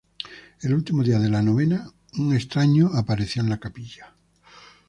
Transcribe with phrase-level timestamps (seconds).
[0.61, 4.15] El último día de la novena un extraño apareció en la Capilla.